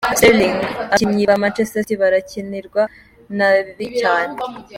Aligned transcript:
Sterling: 0.17 0.57
Abakinyi 0.75 1.23
ba 1.29 1.41
Manchester 1.43 1.81
City 1.87 1.93
barakinirwa 2.01 2.83
nabi 3.37 3.85
cane. 3.99 4.37